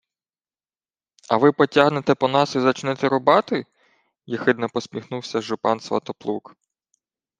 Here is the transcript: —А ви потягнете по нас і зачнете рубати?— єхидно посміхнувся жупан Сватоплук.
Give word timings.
—А 1.29 1.37
ви 1.37 1.51
потягнете 1.51 2.15
по 2.15 2.27
нас 2.27 2.55
і 2.55 2.59
зачнете 2.59 3.09
рубати?— 3.09 3.65
єхидно 4.25 4.69
посміхнувся 4.69 5.41
жупан 5.41 5.79
Сватоплук. 5.79 6.55